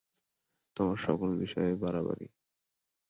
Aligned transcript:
তোমার 0.77 0.97
সকল 0.97 1.29
বিষয়েই 1.35 1.75
বাড়াবাড়ি। 1.75 2.27